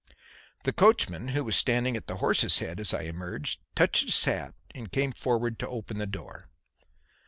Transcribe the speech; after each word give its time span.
The 0.63 0.73
coachman, 0.73 1.27
who 1.27 1.43
was 1.43 1.55
standing 1.55 1.95
at 1.95 2.07
the 2.07 2.15
horse's 2.15 2.57
head 2.57 2.79
as 2.79 2.91
I 2.91 3.03
emerged, 3.03 3.59
touched 3.75 4.05
his 4.05 4.25
hat 4.25 4.55
and 4.73 4.91
came 4.91 5.11
forward 5.11 5.59
to 5.59 5.67
open 5.67 5.99
the 5.99 6.07
door. 6.07 6.49